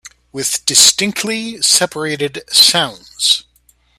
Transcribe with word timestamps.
With 0.31 0.65
distinctly 0.65 1.61
separated 1.61 2.41
sounds. 2.51 3.43